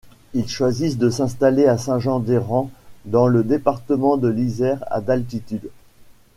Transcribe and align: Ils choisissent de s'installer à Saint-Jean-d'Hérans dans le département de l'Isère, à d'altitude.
Ils 0.33 0.49
choisissent 0.49 0.97
de 0.97 1.11
s'installer 1.11 1.67
à 1.67 1.77
Saint-Jean-d'Hérans 1.77 2.71
dans 3.05 3.27
le 3.27 3.43
département 3.43 4.17
de 4.17 4.29
l'Isère, 4.29 4.83
à 4.89 4.99
d'altitude. 4.99 5.69